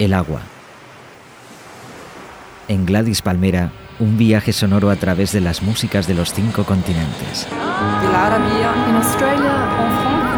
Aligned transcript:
el 0.00 0.14
agua. 0.14 0.40
En 2.68 2.86
Gladys 2.86 3.20
Palmera, 3.20 3.70
un 3.98 4.16
viaje 4.16 4.52
sonoro 4.52 4.90
a 4.90 4.96
través 4.96 5.32
de 5.32 5.40
las 5.40 5.62
músicas 5.62 6.06
de 6.06 6.14
los 6.14 6.32
cinco 6.32 6.64
continentes. 6.64 7.46
en 8.88 8.96
Australia, 8.96 9.68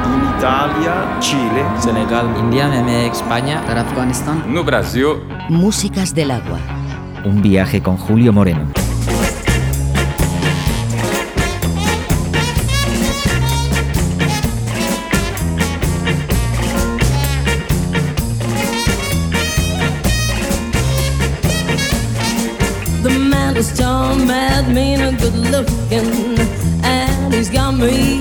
en 0.05 0.39
Italia, 0.39 1.17
Chile, 1.21 1.65
Senegal, 1.79 2.35
India, 2.41 2.69
Meme, 2.69 3.07
España, 3.07 3.61
Afganistán, 3.61 4.43
no 4.53 4.65
Brasil. 4.65 5.07
Músicas 5.49 6.13
del 6.13 6.33
agua. 6.33 6.59
Un 7.25 7.41
viaje 7.41 7.81
con 7.81 7.97
Julio 7.97 8.33
Moreno. 8.33 8.82
good 25.23 25.35
looking, 25.35 26.37
and 26.83 27.33
he's 27.33 27.49
got 27.49 27.73
me 27.77 28.12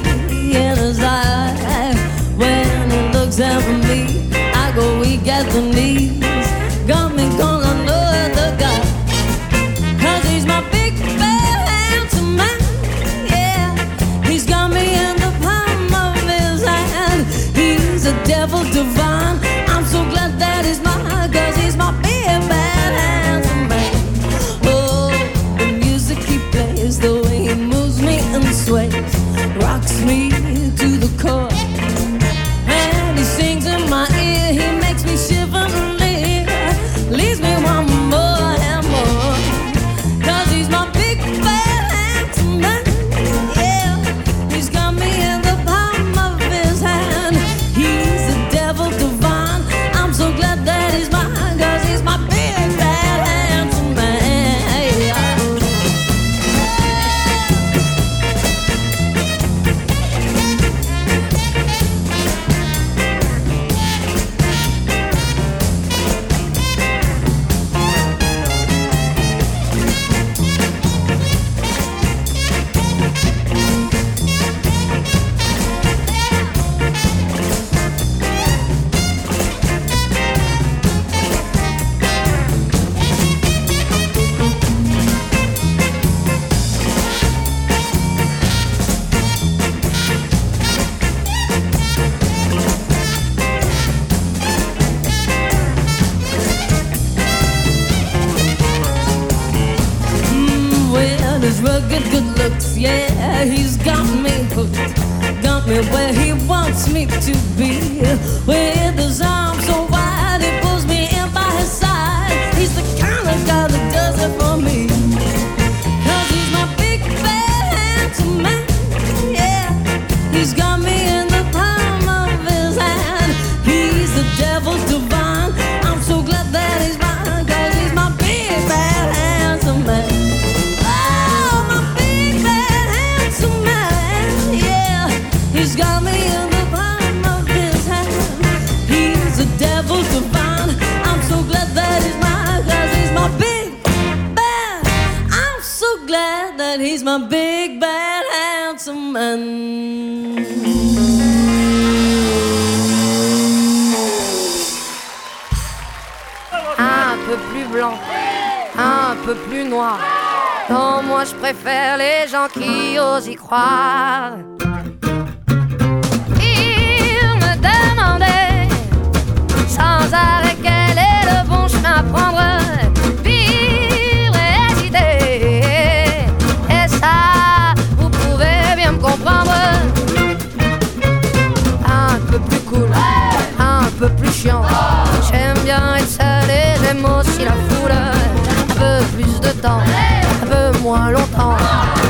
un 189.66 190.45
peu 190.45 190.77
moins 190.79 191.11
longtemps. 191.11 191.55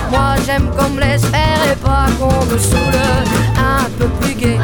Moi 0.09 0.35
j'aime 0.45 0.69
qu'on 0.75 0.89
me 0.89 0.99
laisse 0.99 1.25
faire 1.25 1.71
et 1.71 1.75
pas 1.75 2.07
qu'on 2.19 2.45
me 2.45 2.57
saoule. 2.57 2.77
Un 3.57 3.89
peu 3.97 4.07
plus 4.19 4.33
gai, 4.33 4.59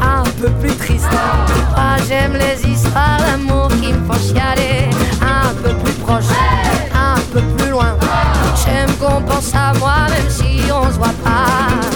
un 0.00 0.22
peu 0.40 0.50
plus 0.60 0.74
triste. 0.76 1.08
Moi 1.70 1.96
j'aime 2.08 2.34
les 2.34 2.70
histoires 2.70 3.18
d'amour 3.18 3.68
qui 3.80 3.92
me 3.92 4.04
font 4.06 4.20
chialer. 4.20 4.90
Un 5.20 5.54
peu 5.62 5.74
plus 5.74 5.92
proche, 5.94 6.24
un 6.94 7.18
peu 7.32 7.40
plus 7.56 7.70
loin. 7.70 7.96
J'aime 8.64 8.92
qu'on 8.96 9.20
pense 9.22 9.54
à 9.54 9.72
moi 9.78 10.06
même 10.08 10.30
si 10.30 10.60
on 10.72 10.86
se 10.90 10.98
voit 10.98 11.08
pas. 11.24 11.91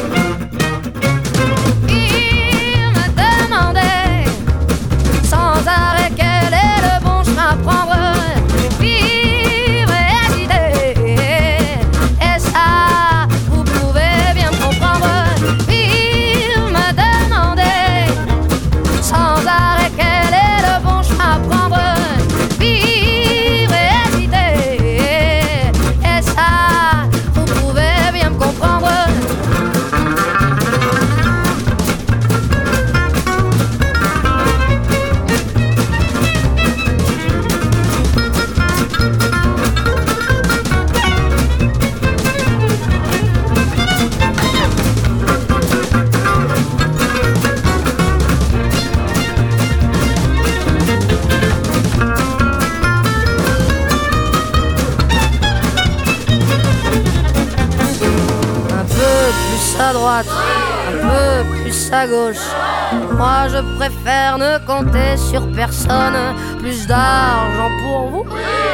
Moi 63.12 63.48
je 63.48 63.60
préfère 63.76 64.38
ne 64.38 64.58
compter 64.66 65.16
sur 65.16 65.50
personne. 65.52 66.34
Plus 66.58 66.86
d'argent 66.86 67.70
pour 67.82 68.10
vous, 68.10 68.24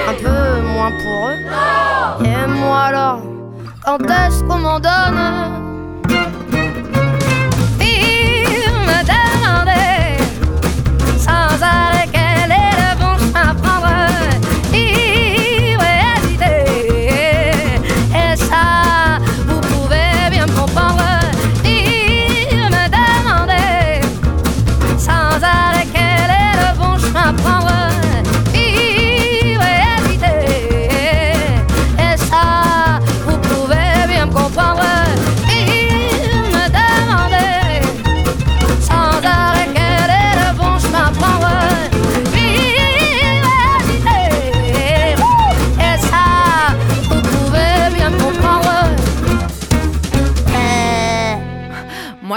un 0.08 0.14
peu 0.14 0.60
moins 0.62 0.92
pour 1.02 1.28
eux. 1.28 2.24
Et 2.24 2.46
moi 2.46 2.80
alors, 2.80 3.20
quand 3.84 3.98
est-ce 3.98 4.42
qu'on 4.44 4.58
m'en 4.58 4.80
donne? 4.80 5.61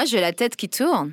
J'ai 0.05 0.21
la 0.21 0.33
tête 0.33 0.55
qui 0.55 0.69
tourne. 0.69 1.11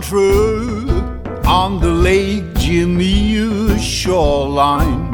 On 0.00 1.80
the 1.80 1.90
Lake 1.90 2.54
Geneva 2.54 3.76
shoreline 3.80 5.10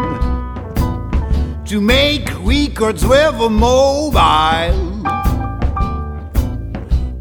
to 1.65 1.81
make 1.81 2.29
records 2.45 3.03
with 3.03 3.35
a 3.41 3.49
mobile. 3.49 5.03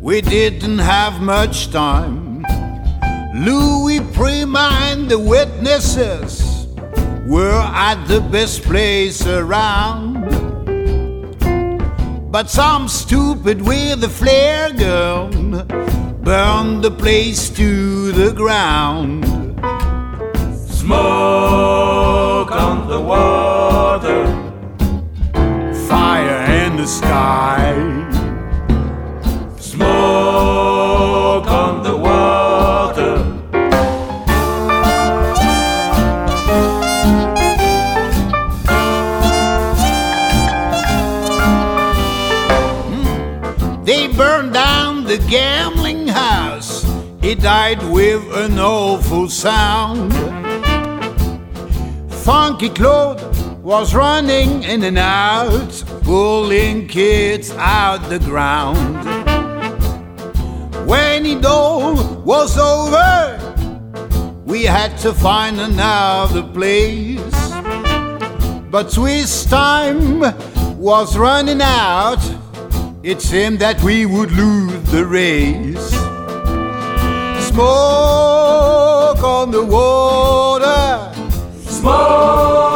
We 0.01 0.19
didn't 0.19 0.79
have 0.79 1.21
much 1.21 1.71
time. 1.71 2.43
Louis 3.33 4.01
Prima 4.11 4.67
and 4.91 5.09
the 5.09 5.17
witnesses 5.17 6.67
were 7.25 7.63
at 7.73 8.03
the 8.09 8.19
best 8.19 8.63
place 8.63 9.25
around. 9.25 10.23
But 12.29 12.49
some 12.49 12.89
stupid 12.89 13.61
with 13.61 14.03
a 14.03 14.09
flare 14.09 14.73
gun 14.73 15.42
the 16.83 16.91
place 16.91 17.49
to 17.49 18.11
the 18.11 18.33
ground. 18.33 19.23
Smoke 20.67 22.51
on 22.51 22.89
the 22.89 22.99
water, 22.99 24.25
Fire 25.87 26.43
in 26.51 26.75
the 26.75 26.85
sky. 26.85 27.71
smoke 29.57 31.47
on 31.47 31.83
the 31.83 31.95
water. 31.95 33.15
Hmm. 42.89 43.83
They 43.85 44.07
burned 44.09 44.53
down 44.53 45.05
the 45.05 45.17
gambling 45.29 45.72
It 47.33 47.41
died 47.41 47.81
with 47.89 48.23
an 48.35 48.59
awful 48.59 49.27
sound. 49.27 50.13
Funky 52.23 52.69
Claude 52.69 53.23
was 53.63 53.95
running 53.95 54.61
in 54.61 54.83
and 54.83 54.99
out, 54.99 55.83
pulling 56.03 56.87
kids 56.87 57.49
out 57.57 58.07
the 58.07 58.19
ground. 58.19 59.03
When 60.87 61.25
it 61.25 61.43
all 61.43 61.95
was 62.21 62.55
over, 62.55 63.39
we 64.45 64.65
had 64.65 64.95
to 64.99 65.11
find 65.11 65.59
another 65.59 66.43
place. 66.43 67.35
But 68.69 68.91
Swiss 68.91 69.45
time 69.45 70.19
was 70.77 71.17
running 71.17 71.63
out. 71.63 72.21
It 73.01 73.23
seemed 73.23 73.57
that 73.57 73.81
we 73.81 74.05
would 74.05 74.31
lose 74.31 74.83
the 74.91 75.03
race. 75.03 75.92
Smoke 77.53 79.23
on 79.23 79.51
the 79.51 79.63
water, 79.63 81.13
Smoke 81.67 82.72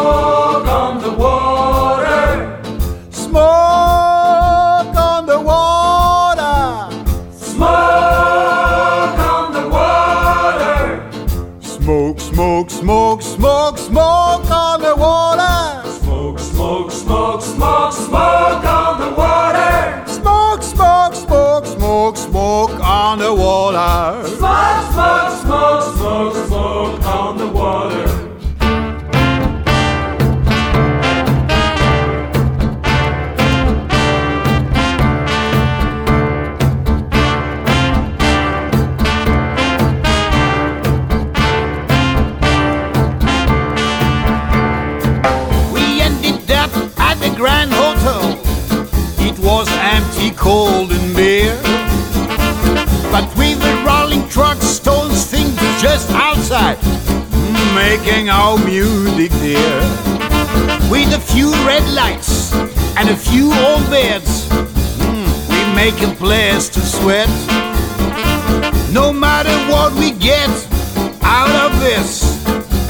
cold, 50.48 50.94
and 50.94 51.14
bare. 51.14 51.60
But 53.12 53.28
with 53.38 53.60
the 53.60 53.74
rolling 53.86 54.26
truck, 54.30 54.58
Stones 54.62 55.26
think 55.26 55.54
just 55.86 56.10
outside, 56.12 56.80
making 57.76 58.30
our 58.30 58.58
music 58.74 59.32
there. 59.46 59.84
With 60.90 61.10
a 61.20 61.22
few 61.34 61.52
red 61.70 61.86
lights 62.02 62.54
and 62.98 63.10
a 63.10 63.18
few 63.30 63.48
old 63.66 63.84
beds, 63.90 64.48
mm, 65.04 65.28
we 65.52 65.60
make 65.82 65.98
a 66.10 66.14
place 66.16 66.70
to 66.76 66.80
sweat. 66.80 67.30
No 69.00 69.12
matter 69.12 69.56
what 69.72 69.92
we 70.02 70.12
get 70.12 70.54
out 71.24 71.56
of 71.66 71.72
this, 71.82 72.10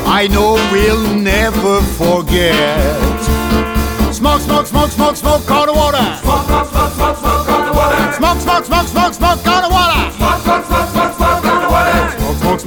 I 0.05 0.27
know 0.27 0.53
we'll 0.71 1.07
never 1.15 1.81
forget. 2.01 3.17
Smoke, 4.13 4.41
smoke, 4.41 4.67
smoke, 4.67 4.91
smoke, 4.91 5.15
smoke 5.15 5.45
the 5.47 5.73
water. 5.73 6.26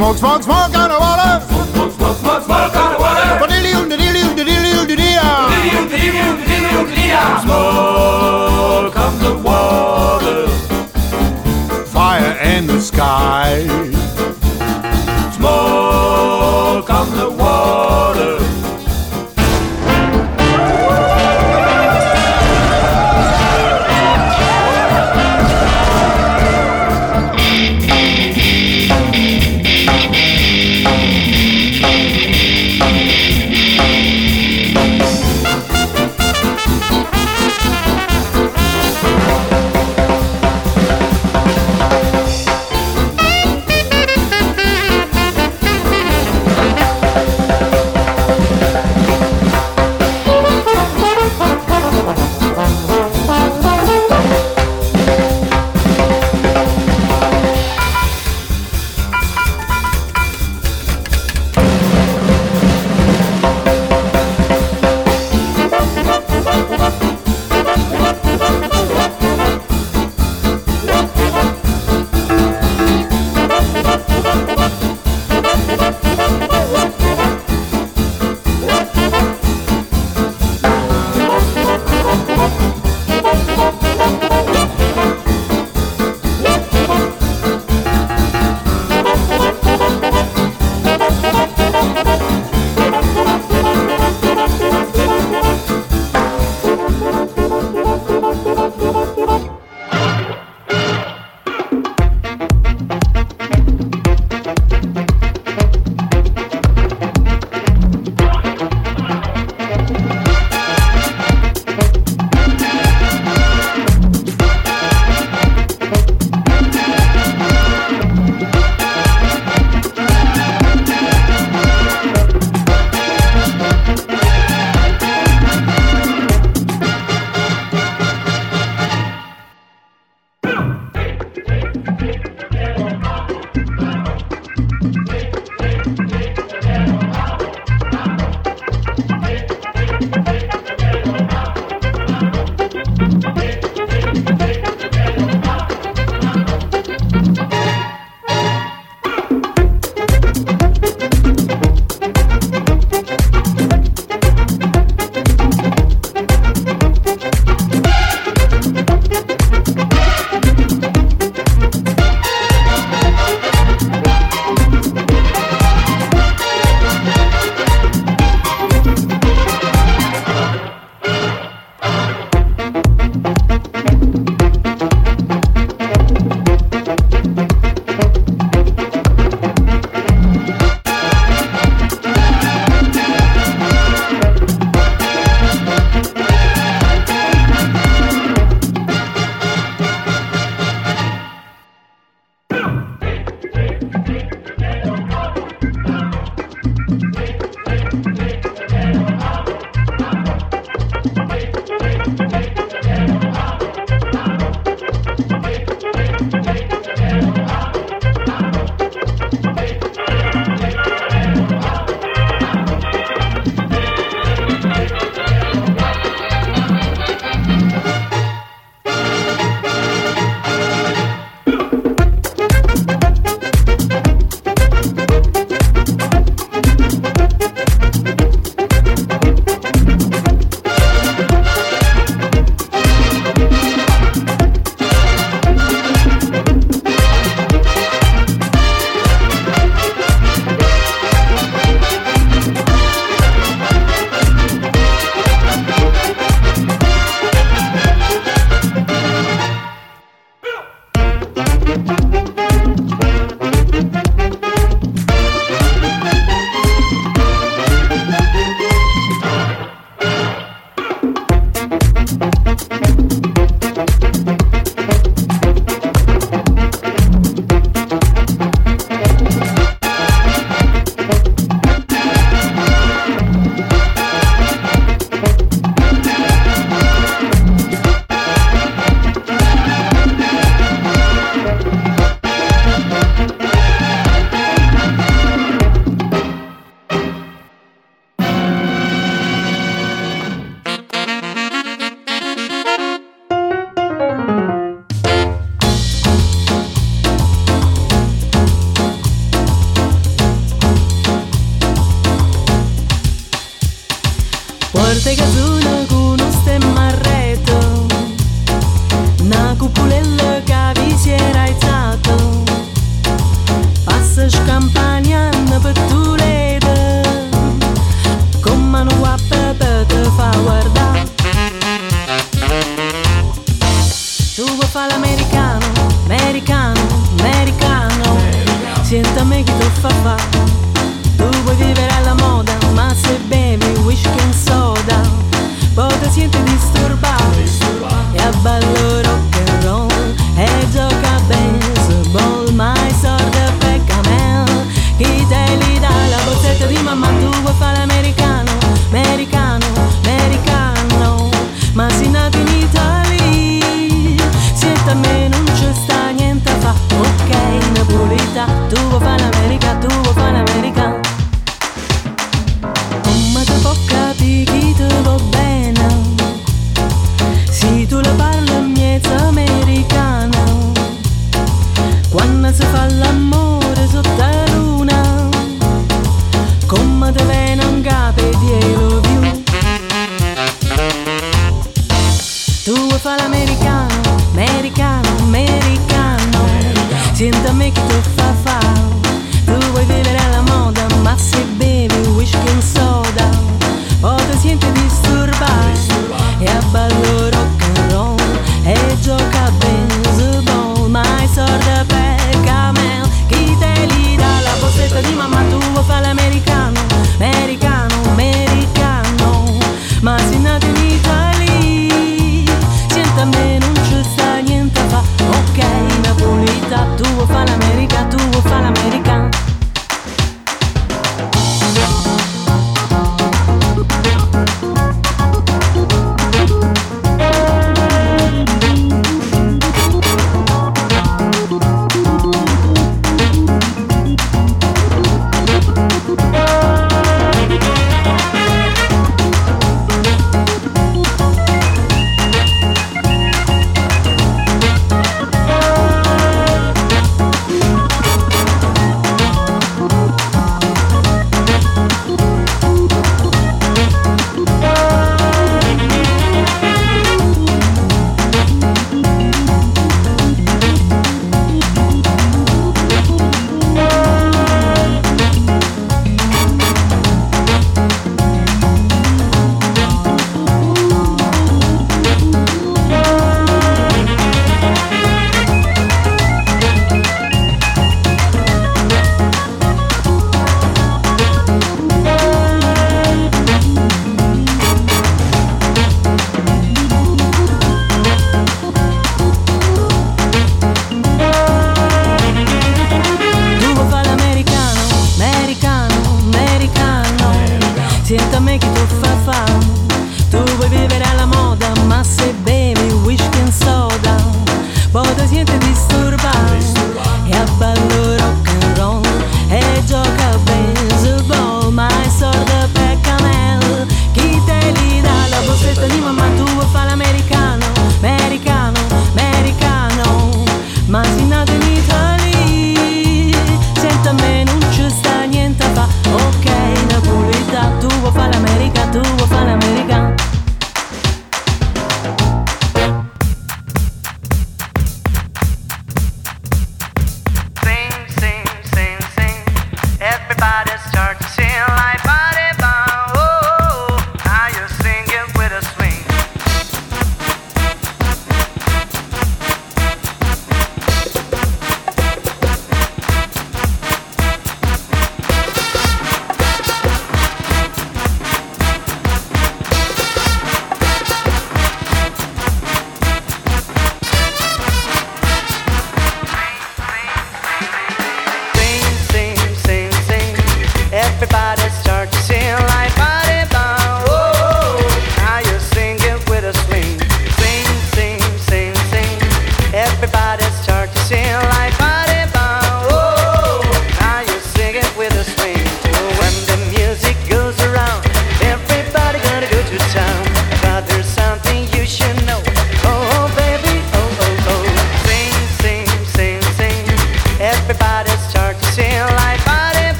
Smoke, 0.00 0.16
smoke, 0.16 0.42
smoke, 0.42 0.72
smoke 0.72 0.76
on 0.76 0.88
the 0.88 0.98
water. 0.98 1.44
Smoke, 1.46 1.92
smoke, 1.92 2.16
smoke, 2.16 2.42
smoke 2.44 2.74
on 2.74 2.92
the 2.94 2.98
water. 3.00 3.38
Ba-diddly-oo, 3.38 3.84
diddly-oo, 3.84 4.32
diddly-oo, 4.34 4.86
diddly-oo. 4.88 5.50
Smoke 7.42 8.96
on 8.96 9.18
the 9.18 9.34
water, 9.44 10.48
Fire 11.84 12.32
in 12.40 12.66
the 12.66 12.80
sky. 12.80 13.99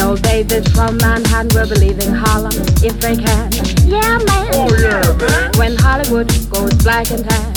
Old 0.00 0.22
David 0.22 0.70
from 0.72 0.96
Manhattan, 0.98 1.50
we're 1.54 1.66
believing 1.66 2.14
Harlem 2.14 2.52
if 2.82 2.98
they 3.00 3.16
can. 3.16 3.52
Yeah, 3.84 4.18
man. 4.18 4.50
Oh, 4.54 4.74
yeah, 4.80 5.02
man. 5.18 5.50
When 5.56 5.76
Hollywood 5.76 6.28
goes 6.50 6.72
black 6.74 7.10
and 7.10 7.28
tan. 7.28 7.52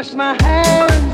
Wash 0.00 0.14
my 0.14 0.34
hands 0.42 1.09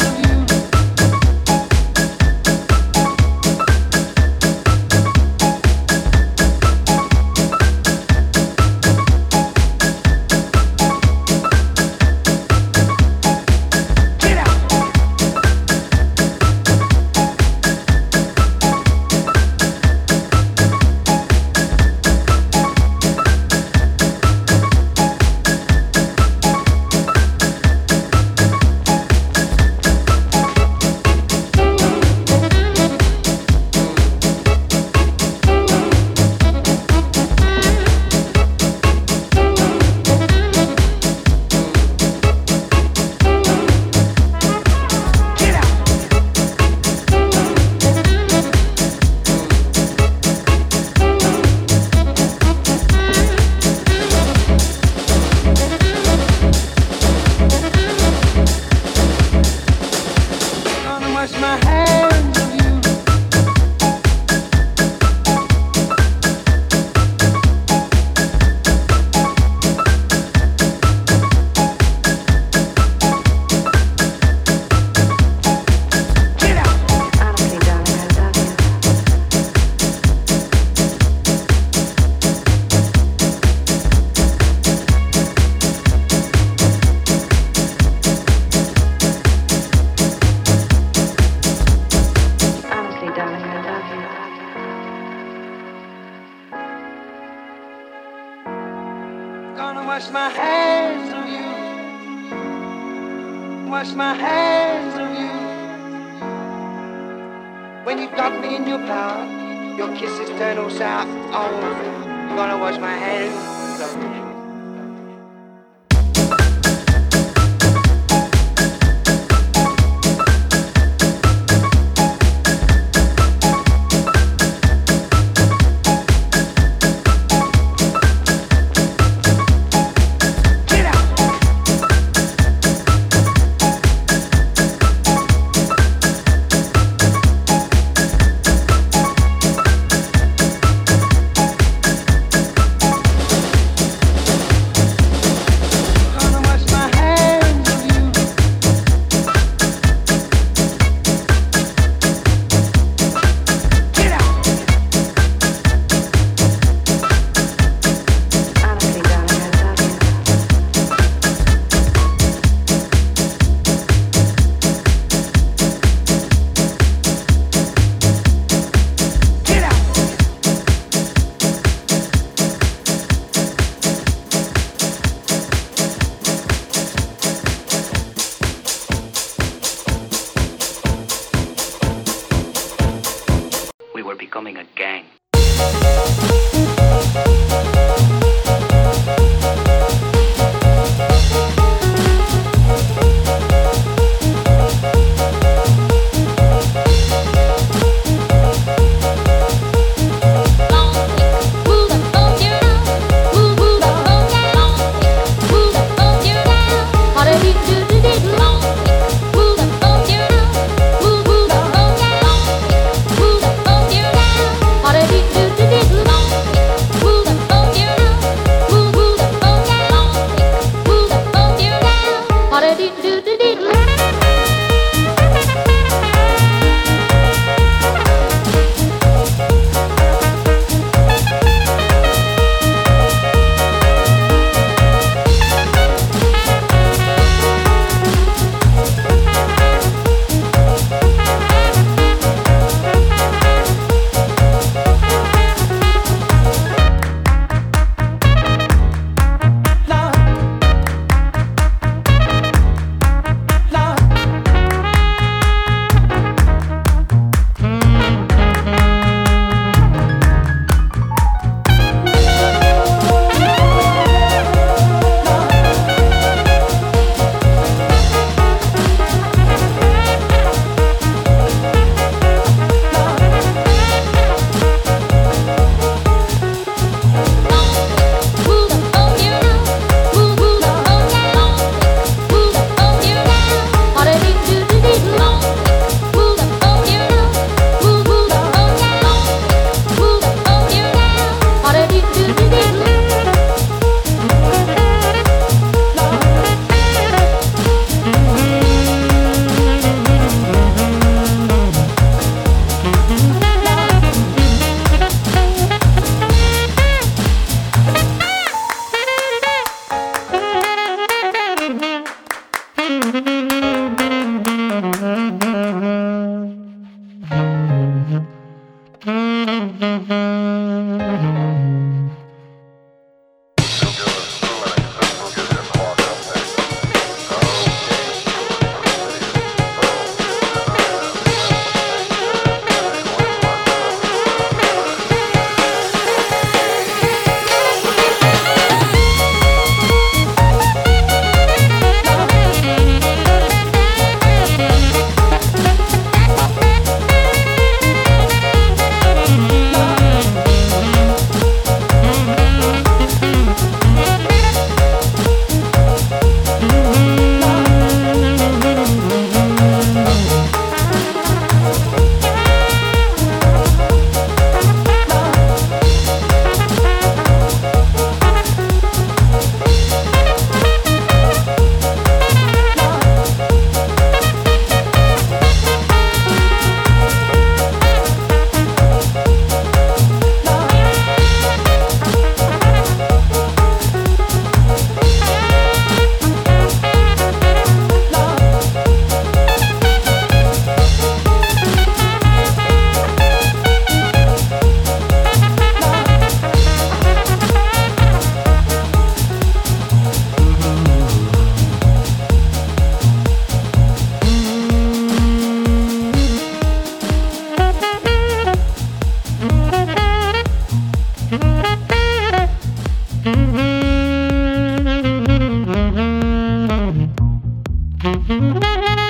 Música 418.54 419.05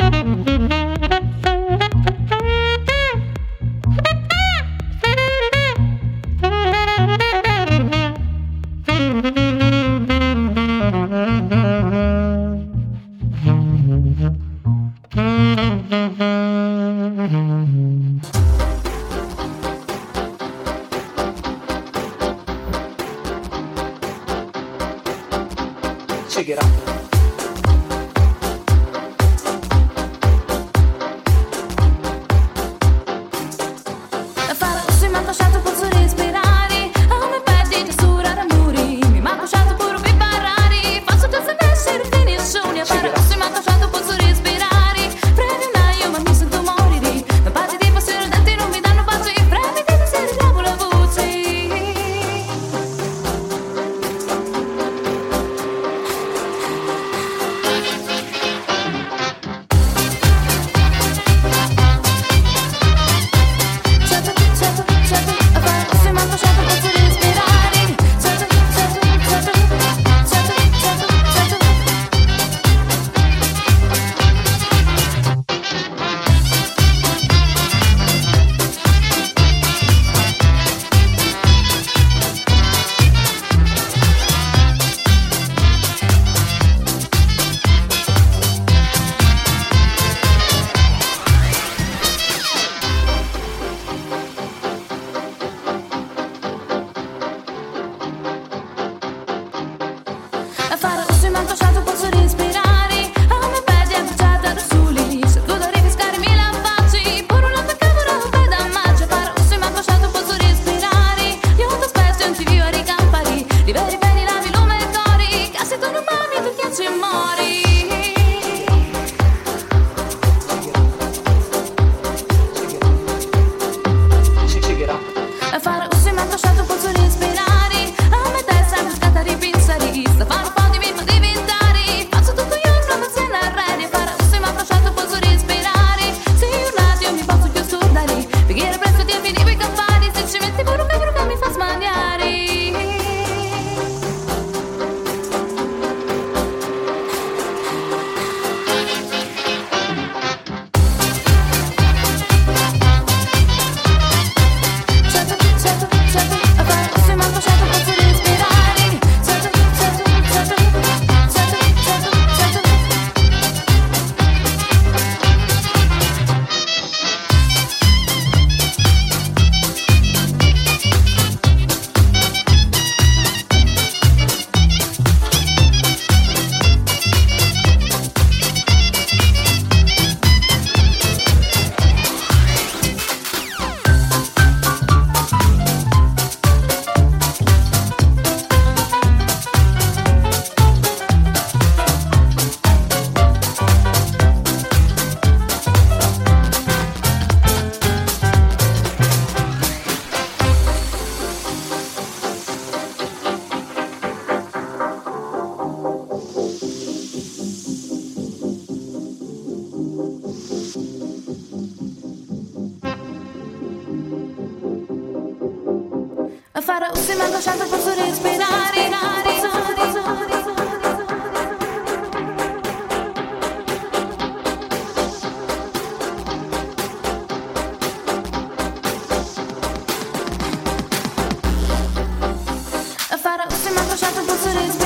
what 234.47 234.57
it's. 234.65 234.86